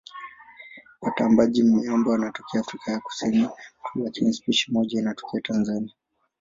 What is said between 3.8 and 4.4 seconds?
tu lakini